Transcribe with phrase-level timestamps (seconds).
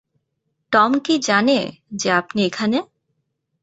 [0.71, 1.59] Tom কি জানে
[1.93, 2.77] যে আপনি এখানে?